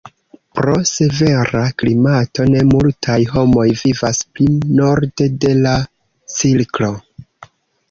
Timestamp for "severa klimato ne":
0.91-2.63